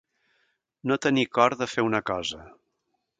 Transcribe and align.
No 0.91 0.97
tenir 1.05 1.25
cor 1.39 1.55
de 1.59 1.67
fer 1.73 1.85
una 1.91 2.01
cosa. 2.11 2.41